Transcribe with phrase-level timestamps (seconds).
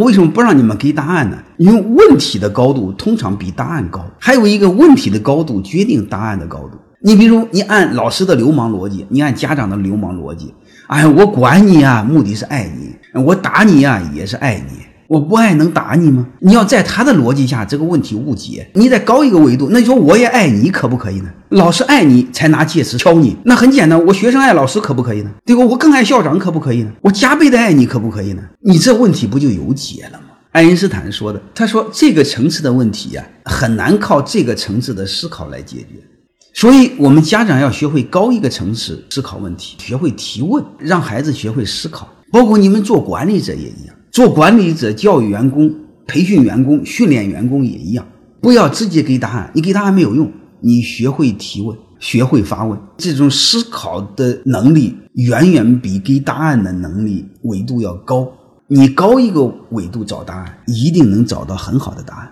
[0.00, 1.38] 我为什么不让你们给答案呢？
[1.56, 6.70] 因为问题的高度通常比答案高，还有一个问题的高度决定答案的高度。
[6.98, 10.52] 你比如，你按老师的流氓逻辑，你按家长的流氓逻辑，
[10.88, 14.84] 哎，我管你啊，目的是爱你；我打你啊，也是爱你。
[15.06, 16.26] 我不爱能打你吗？
[16.40, 18.68] 你要在他的逻辑下，这个问题误解。
[18.74, 21.30] 你再高一个维度，那你说我也爱你，可不可以呢？
[21.50, 24.06] 老师爱你才拿戒尺敲你，那很简单。
[24.06, 25.30] 我学生爱老师，可不可以呢？
[25.44, 25.64] 对吧？
[25.64, 26.90] 我更爱校长，可不可以呢？
[27.02, 28.42] 我加倍的爱你，可不可以呢？
[28.60, 30.26] 你这问题不就有解了吗？
[30.52, 35.86] 爱因斯坦说的，他说这个层次的问题呀，很难靠这个层次的思考来解决。
[36.54, 42.08] 所以，我们家长要学会高一个层次思考问题，学会提问，让孩子学会思考。
[42.30, 43.94] 包括你们做管理者也一样。
[44.14, 45.74] 做管理者、教育员工、
[46.06, 48.06] 培训员工、训练员工也一样，
[48.40, 50.30] 不要直接给答案，你给答案没有用。
[50.60, 58.30] 你学会提问，学会发问，这种思考的能力远远比给答案的能力维度要高。
[58.68, 62.30] 你高一个维度找答案，一定能找到很好的答案。